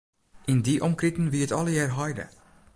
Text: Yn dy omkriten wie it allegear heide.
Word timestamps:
Yn 0.51 0.59
dy 0.65 0.73
omkriten 0.87 1.31
wie 1.31 1.43
it 1.47 1.55
allegear 1.59 1.91
heide. 1.97 2.25